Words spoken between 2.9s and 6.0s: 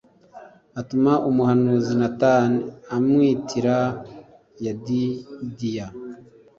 amumwitira yedidiya